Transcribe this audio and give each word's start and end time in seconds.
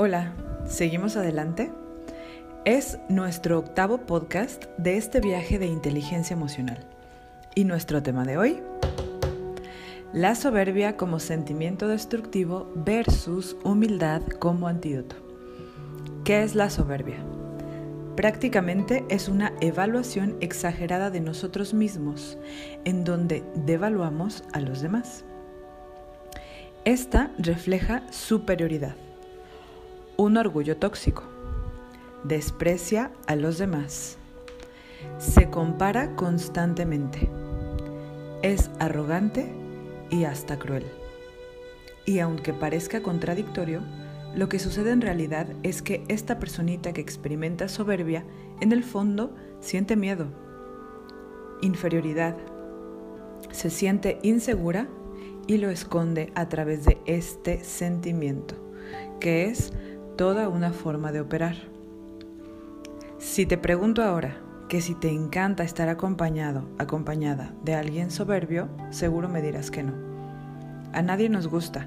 Hola, 0.00 0.32
¿seguimos 0.64 1.16
adelante? 1.16 1.72
Es 2.64 3.00
nuestro 3.08 3.58
octavo 3.58 3.98
podcast 4.06 4.66
de 4.78 4.96
este 4.96 5.18
viaje 5.20 5.58
de 5.58 5.66
inteligencia 5.66 6.34
emocional. 6.34 6.86
Y 7.56 7.64
nuestro 7.64 8.00
tema 8.00 8.22
de 8.22 8.38
hoy, 8.38 8.62
la 10.12 10.36
soberbia 10.36 10.96
como 10.96 11.18
sentimiento 11.18 11.88
destructivo 11.88 12.70
versus 12.76 13.56
humildad 13.64 14.22
como 14.38 14.68
antídoto. 14.68 15.16
¿Qué 16.22 16.44
es 16.44 16.54
la 16.54 16.70
soberbia? 16.70 17.18
Prácticamente 18.14 19.04
es 19.08 19.28
una 19.28 19.52
evaluación 19.60 20.36
exagerada 20.40 21.10
de 21.10 21.22
nosotros 21.22 21.74
mismos, 21.74 22.38
en 22.84 23.02
donde 23.02 23.42
devaluamos 23.66 24.44
a 24.52 24.60
los 24.60 24.80
demás. 24.80 25.24
Esta 26.84 27.32
refleja 27.36 28.04
superioridad 28.12 28.94
un 30.20 30.36
orgullo 30.36 30.76
tóxico. 30.76 31.22
Desprecia 32.24 33.12
a 33.28 33.36
los 33.36 33.56
demás. 33.56 34.18
Se 35.18 35.48
compara 35.48 36.16
constantemente. 36.16 37.30
Es 38.42 38.68
arrogante 38.80 39.54
y 40.10 40.24
hasta 40.24 40.58
cruel. 40.58 40.84
Y 42.04 42.18
aunque 42.18 42.52
parezca 42.52 43.00
contradictorio, 43.00 43.80
lo 44.34 44.48
que 44.48 44.58
sucede 44.58 44.90
en 44.90 45.02
realidad 45.02 45.46
es 45.62 45.82
que 45.82 46.02
esta 46.08 46.40
personita 46.40 46.92
que 46.92 47.00
experimenta 47.00 47.68
soberbia, 47.68 48.24
en 48.60 48.72
el 48.72 48.82
fondo 48.82 49.36
siente 49.60 49.94
miedo, 49.94 50.26
inferioridad, 51.62 52.36
se 53.52 53.70
siente 53.70 54.18
insegura 54.24 54.88
y 55.46 55.58
lo 55.58 55.70
esconde 55.70 56.32
a 56.34 56.48
través 56.48 56.84
de 56.84 56.98
este 57.06 57.62
sentimiento, 57.62 58.56
que 59.20 59.44
es 59.44 59.72
toda 60.18 60.48
una 60.48 60.72
forma 60.72 61.12
de 61.12 61.20
operar. 61.20 61.54
Si 63.18 63.46
te 63.46 63.56
pregunto 63.56 64.02
ahora 64.02 64.36
que 64.68 64.80
si 64.80 64.96
te 64.96 65.12
encanta 65.12 65.62
estar 65.62 65.88
acompañado, 65.88 66.68
acompañada 66.76 67.54
de 67.62 67.76
alguien 67.76 68.10
soberbio, 68.10 68.68
seguro 68.90 69.28
me 69.28 69.40
dirás 69.40 69.70
que 69.70 69.84
no. 69.84 69.92
A 70.92 71.02
nadie 71.02 71.28
nos 71.28 71.46
gusta. 71.46 71.86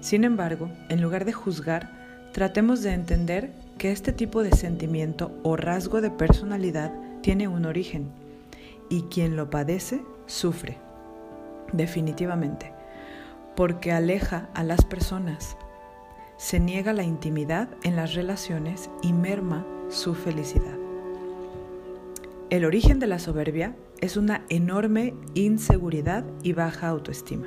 Sin 0.00 0.24
embargo, 0.24 0.70
en 0.88 1.02
lugar 1.02 1.26
de 1.26 1.34
juzgar, 1.34 2.30
tratemos 2.32 2.82
de 2.82 2.94
entender 2.94 3.52
que 3.76 3.92
este 3.92 4.14
tipo 4.14 4.42
de 4.42 4.52
sentimiento 4.52 5.38
o 5.42 5.56
rasgo 5.56 6.00
de 6.00 6.10
personalidad 6.10 6.90
tiene 7.20 7.48
un 7.48 7.66
origen 7.66 8.08
y 8.88 9.02
quien 9.02 9.36
lo 9.36 9.50
padece 9.50 10.00
sufre, 10.24 10.78
definitivamente, 11.74 12.72
porque 13.54 13.92
aleja 13.92 14.48
a 14.54 14.64
las 14.64 14.86
personas 14.86 15.58
se 16.36 16.60
niega 16.60 16.92
la 16.92 17.02
intimidad 17.02 17.70
en 17.82 17.96
las 17.96 18.14
relaciones 18.14 18.90
y 19.02 19.12
merma 19.12 19.66
su 19.88 20.14
felicidad. 20.14 20.76
El 22.50 22.64
origen 22.64 22.98
de 22.98 23.06
la 23.06 23.18
soberbia 23.18 23.74
es 24.00 24.16
una 24.16 24.44
enorme 24.50 25.14
inseguridad 25.34 26.24
y 26.42 26.52
baja 26.52 26.88
autoestima. 26.88 27.46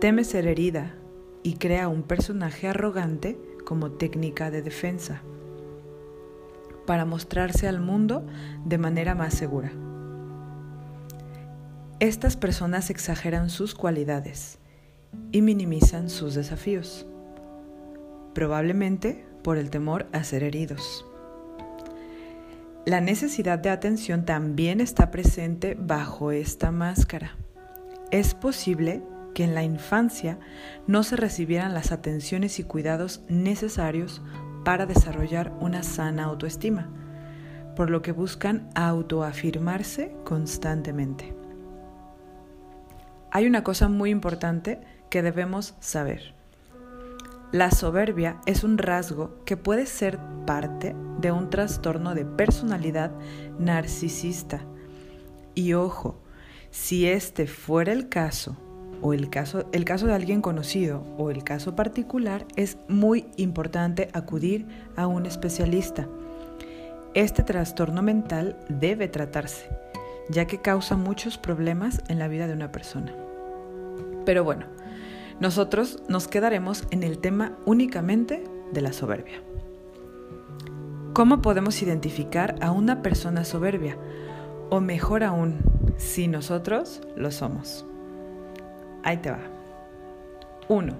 Teme 0.00 0.24
ser 0.24 0.46
herida 0.46 0.94
y 1.42 1.54
crea 1.54 1.88
un 1.88 2.02
personaje 2.02 2.68
arrogante 2.68 3.40
como 3.64 3.92
técnica 3.92 4.50
de 4.50 4.62
defensa 4.62 5.22
para 6.86 7.04
mostrarse 7.04 7.68
al 7.68 7.80
mundo 7.80 8.26
de 8.64 8.78
manera 8.78 9.14
más 9.14 9.34
segura. 9.34 9.72
Estas 12.00 12.36
personas 12.36 12.90
exageran 12.90 13.50
sus 13.50 13.74
cualidades 13.74 14.58
y 15.32 15.42
minimizan 15.42 16.08
sus 16.08 16.34
desafíos 16.34 17.06
probablemente 18.34 19.24
por 19.42 19.56
el 19.56 19.70
temor 19.70 20.06
a 20.12 20.24
ser 20.24 20.42
heridos. 20.42 21.06
La 22.86 23.00
necesidad 23.00 23.58
de 23.58 23.70
atención 23.70 24.24
también 24.24 24.80
está 24.80 25.10
presente 25.10 25.76
bajo 25.78 26.32
esta 26.32 26.70
máscara. 26.70 27.36
Es 28.10 28.34
posible 28.34 29.02
que 29.34 29.44
en 29.44 29.54
la 29.54 29.62
infancia 29.62 30.38
no 30.86 31.02
se 31.02 31.16
recibieran 31.16 31.74
las 31.74 31.92
atenciones 31.92 32.58
y 32.58 32.64
cuidados 32.64 33.22
necesarios 33.28 34.22
para 34.64 34.86
desarrollar 34.86 35.52
una 35.60 35.82
sana 35.82 36.24
autoestima, 36.24 36.88
por 37.76 37.90
lo 37.90 38.02
que 38.02 38.12
buscan 38.12 38.68
autoafirmarse 38.74 40.14
constantemente. 40.24 41.34
Hay 43.30 43.46
una 43.46 43.62
cosa 43.62 43.88
muy 43.88 44.10
importante 44.10 44.80
que 45.08 45.22
debemos 45.22 45.74
saber. 45.80 46.39
La 47.52 47.72
soberbia 47.72 48.40
es 48.46 48.62
un 48.62 48.78
rasgo 48.78 49.34
que 49.44 49.56
puede 49.56 49.86
ser 49.86 50.20
parte 50.46 50.94
de 51.18 51.32
un 51.32 51.50
trastorno 51.50 52.14
de 52.14 52.24
personalidad 52.24 53.10
narcisista. 53.58 54.60
Y 55.56 55.72
ojo, 55.72 56.20
si 56.70 57.08
este 57.08 57.48
fuera 57.48 57.92
el 57.92 58.08
caso, 58.08 58.56
o 59.02 59.14
el 59.14 59.30
caso, 59.30 59.64
el 59.72 59.84
caso 59.84 60.06
de 60.06 60.14
alguien 60.14 60.42
conocido 60.42 61.02
o 61.18 61.30
el 61.30 61.42
caso 61.42 61.74
particular, 61.74 62.46
es 62.54 62.78
muy 62.86 63.26
importante 63.36 64.10
acudir 64.12 64.68
a 64.94 65.08
un 65.08 65.26
especialista. 65.26 66.06
Este 67.14 67.42
trastorno 67.42 68.00
mental 68.00 68.56
debe 68.68 69.08
tratarse, 69.08 69.68
ya 70.28 70.44
que 70.46 70.58
causa 70.58 70.96
muchos 70.96 71.36
problemas 71.36 72.00
en 72.06 72.20
la 72.20 72.28
vida 72.28 72.46
de 72.46 72.52
una 72.52 72.70
persona. 72.70 73.12
Pero 74.24 74.44
bueno, 74.44 74.66
nosotros 75.40 76.02
nos 76.06 76.28
quedaremos 76.28 76.84
en 76.90 77.02
el 77.02 77.18
tema 77.18 77.56
únicamente 77.64 78.44
de 78.72 78.80
la 78.82 78.92
soberbia. 78.92 79.42
¿Cómo 81.14 81.40
podemos 81.40 81.82
identificar 81.82 82.56
a 82.60 82.70
una 82.70 83.02
persona 83.02 83.44
soberbia? 83.44 83.96
O 84.68 84.80
mejor 84.80 85.24
aún, 85.24 85.58
si 85.96 86.28
nosotros 86.28 87.00
lo 87.16 87.30
somos. 87.30 87.84
Ahí 89.02 89.16
te 89.16 89.30
va. 89.30 89.40
1. 90.68 90.94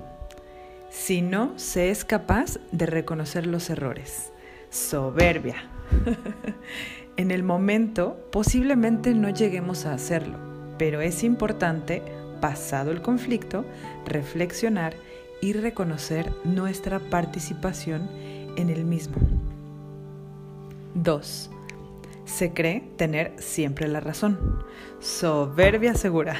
Si 0.88 1.22
no 1.22 1.52
se 1.56 1.90
es 1.90 2.04
capaz 2.04 2.58
de 2.72 2.86
reconocer 2.86 3.46
los 3.46 3.70
errores. 3.70 4.32
Soberbia. 4.70 5.56
en 7.16 7.30
el 7.30 7.42
momento 7.42 8.16
posiblemente 8.32 9.14
no 9.14 9.28
lleguemos 9.28 9.84
a 9.84 9.92
hacerlo, 9.92 10.38
pero 10.78 11.00
es 11.02 11.22
importante 11.24 12.02
pasado 12.40 12.90
el 12.90 13.02
conflicto, 13.02 13.64
reflexionar 14.06 14.94
y 15.40 15.52
reconocer 15.52 16.32
nuestra 16.44 16.98
participación 16.98 18.08
en 18.56 18.70
el 18.70 18.84
mismo. 18.84 19.16
2. 20.94 21.50
Se 22.24 22.52
cree 22.52 22.82
tener 22.96 23.34
siempre 23.38 23.88
la 23.88 24.00
razón. 24.00 24.64
Soberbia 25.00 25.94
segura. 25.94 26.36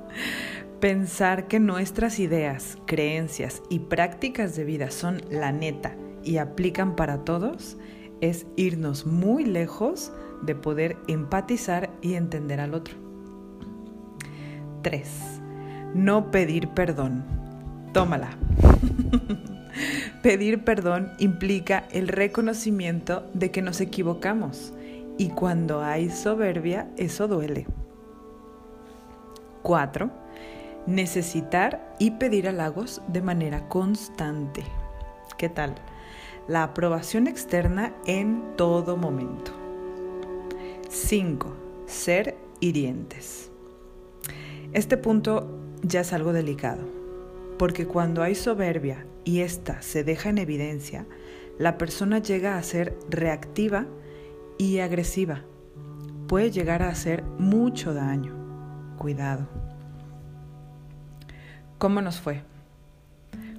Pensar 0.80 1.46
que 1.46 1.60
nuestras 1.60 2.18
ideas, 2.18 2.78
creencias 2.86 3.62
y 3.68 3.80
prácticas 3.80 4.56
de 4.56 4.64
vida 4.64 4.90
son 4.90 5.22
la 5.30 5.52
neta 5.52 5.94
y 6.24 6.38
aplican 6.38 6.96
para 6.96 7.24
todos 7.24 7.76
es 8.20 8.46
irnos 8.56 9.06
muy 9.06 9.44
lejos 9.44 10.12
de 10.42 10.54
poder 10.54 10.96
empatizar 11.08 11.90
y 12.02 12.14
entender 12.14 12.60
al 12.60 12.74
otro. 12.74 13.09
3. 14.82 15.08
No 15.94 16.30
pedir 16.30 16.68
perdón. 16.68 17.24
Tómala. 17.92 18.30
pedir 20.22 20.64
perdón 20.64 21.10
implica 21.18 21.84
el 21.90 22.08
reconocimiento 22.08 23.28
de 23.34 23.50
que 23.50 23.62
nos 23.62 23.80
equivocamos 23.80 24.72
y 25.18 25.28
cuando 25.28 25.82
hay 25.82 26.10
soberbia 26.10 26.88
eso 26.96 27.28
duele. 27.28 27.66
4. 29.62 30.10
Necesitar 30.86 31.94
y 31.98 32.12
pedir 32.12 32.48
halagos 32.48 33.02
de 33.08 33.20
manera 33.20 33.68
constante. 33.68 34.62
¿Qué 35.36 35.48
tal? 35.48 35.74
La 36.48 36.62
aprobación 36.62 37.26
externa 37.26 37.92
en 38.06 38.56
todo 38.56 38.96
momento. 38.96 39.52
5. 40.88 41.54
Ser 41.86 42.36
hirientes. 42.60 43.49
Este 44.72 44.96
punto 44.96 45.48
ya 45.82 46.02
es 46.02 46.12
algo 46.12 46.32
delicado, 46.32 46.82
porque 47.58 47.88
cuando 47.88 48.22
hay 48.22 48.36
soberbia 48.36 49.04
y 49.24 49.40
ésta 49.40 49.82
se 49.82 50.04
deja 50.04 50.28
en 50.28 50.38
evidencia, 50.38 51.06
la 51.58 51.76
persona 51.76 52.20
llega 52.20 52.56
a 52.56 52.62
ser 52.62 52.96
reactiva 53.08 53.86
y 54.58 54.78
agresiva. 54.78 55.42
Puede 56.28 56.52
llegar 56.52 56.84
a 56.84 56.88
hacer 56.88 57.24
mucho 57.24 57.94
daño. 57.94 58.32
Cuidado. 58.96 59.48
¿Cómo 61.78 62.00
nos 62.00 62.20
fue? 62.20 62.42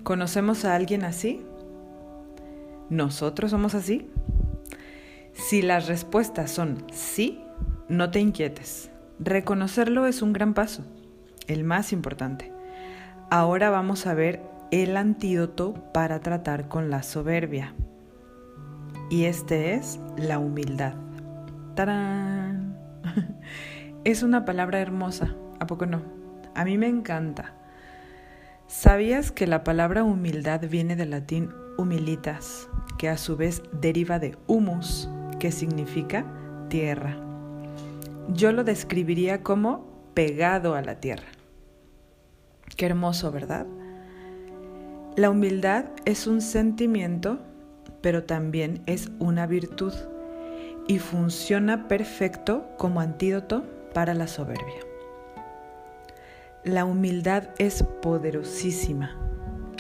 ¿Conocemos 0.04 0.64
a 0.64 0.76
alguien 0.76 1.04
así? 1.04 1.42
¿Nosotros 2.90 3.52
somos 3.52 3.76
así? 3.76 4.10
Si 5.34 5.62
las 5.62 5.88
respuestas 5.88 6.52
son 6.52 6.86
sí, 6.94 7.44
no 7.90 8.12
te 8.12 8.22
inquietes. 8.22 8.90
Reconocerlo 9.20 10.06
es 10.06 10.22
un 10.22 10.32
gran 10.32 10.54
paso 10.54 10.86
el 11.52 11.64
más 11.64 11.94
importante. 11.94 12.52
Ahora 13.30 13.70
vamos 13.70 14.08
a 14.08 14.14
ver 14.14 14.42
el 14.72 14.98
antídoto 14.98 15.74
para 15.94 16.20
tratar 16.22 16.68
con 16.68 16.90
la 16.90 17.04
soberbia. 17.04 17.74
Y 19.10 19.26
este 19.26 19.74
es 19.74 20.00
la 20.18 20.40
humildad. 20.40 20.94
¡Tarán! 21.76 22.78
Es 24.04 24.24
una 24.24 24.46
palabra 24.46 24.80
hermosa, 24.80 25.36
¿a 25.60 25.68
poco 25.68 25.86
no? 25.86 26.02
A 26.56 26.66
mí 26.66 26.76
me 26.76 26.88
encanta. 26.88 27.54
¿Sabías 28.66 29.32
que 29.32 29.46
la 29.46 29.64
palabra 29.64 30.04
humildad 30.04 30.62
viene 30.68 30.96
del 30.96 31.12
latín 31.12 31.52
humilitas, 31.78 32.68
que 32.98 33.10
a 33.10 33.18
su 33.18 33.38
vez 33.38 33.62
deriva 33.80 34.18
de 34.18 34.40
humus, 34.48 35.08
que 35.40 35.52
significa 35.52 36.26
tierra? 36.68 37.16
Yo 38.30 38.52
lo 38.54 38.64
describiría 38.64 39.44
como 39.44 39.86
pegado 40.16 40.74
a 40.74 40.82
la 40.82 41.00
tierra. 41.00 41.28
Qué 42.76 42.86
hermoso, 42.86 43.32
¿verdad? 43.32 43.68
La 45.16 45.30
humildad 45.30 45.86
es 46.06 46.26
un 46.26 46.42
sentimiento, 46.42 47.40
pero 48.02 48.24
también 48.24 48.82
es 48.86 49.12
una 49.20 49.46
virtud 49.46 49.94
y 50.88 51.00
funciona 51.00 51.88
perfecto 51.88 52.66
como 52.78 53.02
antídoto 53.02 53.64
para 53.94 54.14
la 54.14 54.28
soberbia. 54.28 54.80
La 56.64 56.86
humildad 56.86 57.50
es 57.58 57.84
poderosísima 58.02 59.18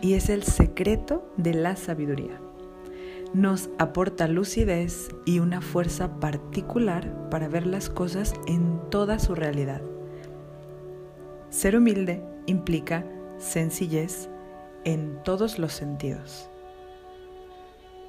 y 0.01 0.13
es 0.13 0.29
el 0.29 0.43
secreto 0.43 1.31
de 1.37 1.53
la 1.53 1.75
sabiduría. 1.75 2.39
Nos 3.33 3.69
aporta 3.79 4.27
lucidez 4.27 5.09
y 5.25 5.39
una 5.39 5.61
fuerza 5.61 6.19
particular 6.19 7.29
para 7.29 7.47
ver 7.47 7.65
las 7.65 7.89
cosas 7.89 8.33
en 8.47 8.81
toda 8.89 9.19
su 9.19 9.35
realidad. 9.35 9.81
Ser 11.49 11.77
humilde 11.77 12.21
implica 12.45 13.05
sencillez 13.37 14.29
en 14.83 15.21
todos 15.23 15.59
los 15.59 15.73
sentidos. 15.73 16.49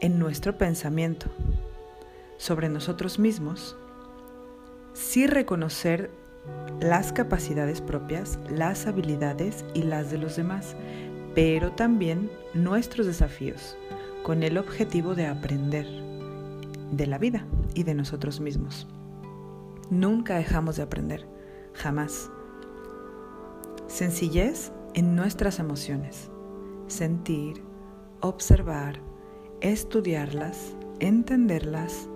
En 0.01 0.19
nuestro 0.19 0.59
pensamiento 0.59 1.27
sobre 2.37 2.69
nosotros 2.69 3.19
mismos, 3.19 3.77
sí 4.95 5.27
reconocer 5.27 6.11
las 6.81 7.13
capacidades 7.13 7.81
propias, 7.81 8.39
las 8.51 8.87
habilidades 8.87 9.65
y 9.75 9.83
las 9.83 10.11
de 10.11 10.19
los 10.19 10.37
demás, 10.37 10.75
pero 11.35 11.73
también 11.73 12.31
nuestros 12.53 13.07
desafíos, 13.07 13.77
con 14.23 14.43
el 14.43 14.59
objetivo 14.59 15.15
de 15.15 15.27
aprender 15.27 15.87
de 16.91 17.07
la 17.07 17.19
vida 17.19 17.47
y 17.75 17.85
de 17.85 17.95
nosotros 17.95 18.41
mismos. 18.41 18.87
Nunca 19.91 20.37
dejamos 20.37 20.77
de 20.77 20.83
aprender, 20.83 21.27
jamás. 21.75 22.31
Sencillez 23.93 24.73
en 24.95 25.15
nuestras 25.15 25.59
emociones. 25.59 26.31
Sentir, 26.87 27.63
observar, 28.23 28.99
estudiarlas, 29.61 30.75
entenderlas, 30.99 32.09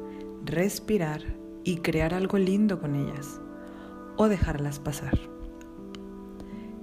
respirar 0.46 1.20
y 1.64 1.76
crear 1.76 2.14
algo 2.14 2.38
lindo 2.38 2.80
con 2.80 2.94
ellas 2.94 3.42
o 4.16 4.26
dejarlas 4.26 4.78
pasar. 4.78 5.18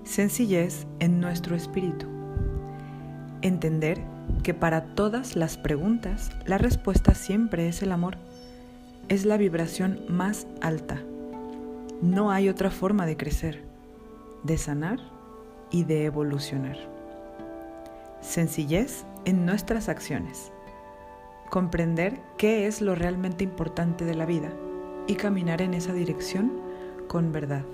Sencillez 0.04 0.86
en 1.00 1.20
nuestro 1.20 1.56
espíritu. 1.56 2.06
Entender 3.42 4.00
que 4.44 4.54
para 4.54 4.94
todas 4.94 5.36
las 5.36 5.58
preguntas 5.58 6.30
la 6.46 6.60
respuesta 6.60 7.16
siempre 7.16 7.68
es 7.68 7.82
el 7.82 7.94
amor. 7.94 8.20
Es 9.10 9.26
la 9.26 9.38
vibración 9.38 10.02
más 10.08 10.46
alta. 10.62 11.02
No 12.04 12.30
hay 12.30 12.48
otra 12.48 12.70
forma 12.70 13.08
de 13.08 13.18
crecer, 13.18 13.73
de 14.44 14.58
sanar 14.58 15.00
y 15.72 15.84
de 15.84 16.06
evolucionar. 16.06 16.78
Sencillez 18.22 19.06
en 19.26 19.46
nuestras 19.46 19.90
acciones. 19.90 20.52
Comprender 21.50 22.22
qué 22.38 22.68
es 22.68 22.82
lo 22.82 22.96
realmente 22.96 23.44
importante 23.44 24.06
de 24.06 24.16
la 24.16 24.26
vida 24.26 24.52
y 25.08 25.16
caminar 25.16 25.62
en 25.62 25.74
esa 25.74 25.94
dirección 25.94 26.52
con 27.08 27.32
verdad. 27.32 27.66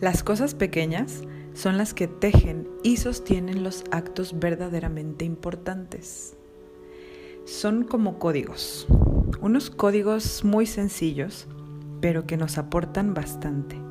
Las 0.00 0.22
cosas 0.22 0.54
pequeñas 0.54 1.22
son 1.52 1.76
las 1.76 1.92
que 1.94 2.06
tejen 2.08 2.68
y 2.82 2.96
sostienen 2.96 3.62
los 3.62 3.84
actos 3.90 4.38
verdaderamente 4.38 5.24
importantes. 5.24 6.36
Son 7.44 7.84
como 7.84 8.18
códigos, 8.18 8.86
unos 9.40 9.68
códigos 9.70 10.44
muy 10.44 10.66
sencillos, 10.66 11.48
pero 12.00 12.26
que 12.26 12.36
nos 12.36 12.56
aportan 12.56 13.12
bastante. 13.12 13.89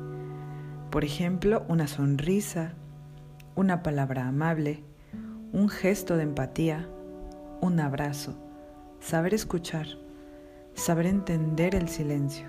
Por 0.90 1.04
ejemplo, 1.04 1.64
una 1.68 1.86
sonrisa, 1.86 2.72
una 3.54 3.80
palabra 3.84 4.26
amable, 4.26 4.82
un 5.52 5.68
gesto 5.68 6.16
de 6.16 6.24
empatía, 6.24 6.88
un 7.60 7.78
abrazo, 7.78 8.34
saber 8.98 9.32
escuchar, 9.32 9.86
saber 10.74 11.06
entender 11.06 11.76
el 11.76 11.88
silencio, 11.88 12.48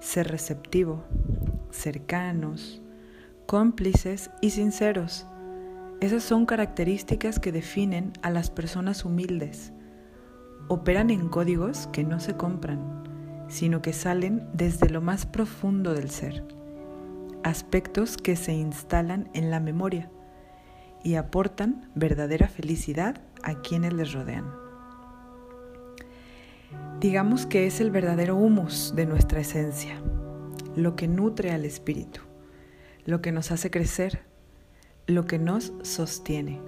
ser 0.00 0.32
receptivo, 0.32 1.04
cercanos, 1.70 2.82
cómplices 3.46 4.32
y 4.40 4.50
sinceros. 4.50 5.24
Esas 6.00 6.24
son 6.24 6.46
características 6.46 7.38
que 7.38 7.52
definen 7.52 8.12
a 8.22 8.30
las 8.30 8.50
personas 8.50 9.04
humildes. 9.04 9.72
Operan 10.66 11.08
en 11.08 11.28
códigos 11.28 11.86
que 11.92 12.02
no 12.02 12.18
se 12.18 12.36
compran, 12.36 13.04
sino 13.46 13.80
que 13.80 13.92
salen 13.92 14.44
desde 14.54 14.90
lo 14.90 15.00
más 15.00 15.24
profundo 15.24 15.94
del 15.94 16.10
ser. 16.10 16.44
Aspectos 17.44 18.16
que 18.16 18.36
se 18.36 18.54
instalan 18.54 19.28
en 19.34 19.50
la 19.50 19.60
memoria 19.60 20.10
y 21.02 21.16
aportan 21.16 21.90
verdadera 21.94 22.48
felicidad 22.48 23.20
a 23.42 23.60
quienes 23.60 23.92
les 23.92 24.14
rodean. 24.14 24.50
Digamos 27.00 27.44
que 27.44 27.66
es 27.66 27.82
el 27.82 27.90
verdadero 27.90 28.34
humus 28.34 28.94
de 28.96 29.04
nuestra 29.04 29.40
esencia, 29.40 30.00
lo 30.74 30.96
que 30.96 31.06
nutre 31.06 31.50
al 31.50 31.66
espíritu, 31.66 32.22
lo 33.04 33.20
que 33.20 33.30
nos 33.30 33.50
hace 33.50 33.70
crecer, 33.70 34.22
lo 35.06 35.26
que 35.26 35.38
nos 35.38 35.74
sostiene, 35.82 36.62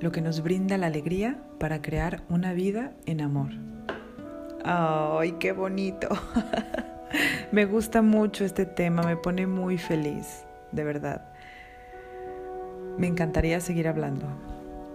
lo 0.00 0.12
que 0.12 0.20
nos 0.20 0.42
brinda 0.42 0.76
la 0.76 0.88
alegría 0.88 1.42
para 1.58 1.80
crear 1.80 2.24
una 2.28 2.52
vida 2.52 2.92
en 3.06 3.22
amor. 3.22 3.52
¡Ay, 4.66 5.36
qué 5.40 5.52
bonito! 5.52 6.08
me 7.52 7.64
gusta 7.64 8.02
mucho 8.02 8.44
este 8.44 8.66
tema, 8.66 9.02
me 9.02 9.16
pone 9.16 9.46
muy 9.46 9.78
feliz, 9.78 10.44
de 10.72 10.84
verdad. 10.84 11.22
Me 12.98 13.06
encantaría 13.06 13.60
seguir 13.60 13.88
hablando. 13.88 14.26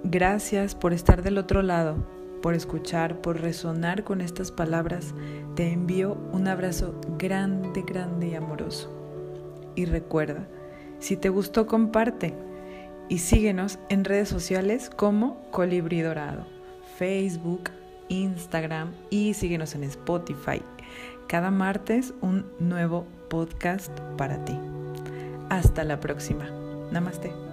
Gracias 0.04 0.76
por 0.76 0.94
estar 0.94 1.22
del 1.22 1.38
otro 1.38 1.62
lado 1.62 2.06
por 2.44 2.56
escuchar, 2.56 3.22
por 3.22 3.40
resonar 3.40 4.04
con 4.04 4.20
estas 4.20 4.52
palabras. 4.52 5.16
Te 5.56 5.72
envío 5.72 6.18
un 6.34 6.50
abrazo 6.50 6.94
grande, 7.18 7.84
grande 7.88 8.28
y 8.28 8.36
amoroso. 8.36 8.92
Y 9.76 9.86
recuerda, 9.86 10.46
si 11.00 11.16
te 11.16 11.30
gustó, 11.30 11.68
comparte 11.68 12.34
y 13.08 13.20
síguenos 13.20 13.80
en 13.88 14.04
redes 14.04 14.28
sociales 14.28 14.90
como 14.90 15.50
Colibrí 15.52 16.02
Dorado, 16.02 16.46
Facebook, 16.98 17.70
Instagram 18.10 18.92
y 19.10 19.34
síguenos 19.34 19.76
en 19.76 19.84
Spotify. 19.84 20.62
Cada 21.28 21.52
martes 21.52 22.14
un 22.22 22.46
nuevo 22.60 23.06
podcast 23.30 23.98
para 24.18 24.44
ti. 24.46 24.58
Hasta 25.50 25.84
la 25.84 26.00
próxima. 26.00 26.50
Namaste. 26.92 27.53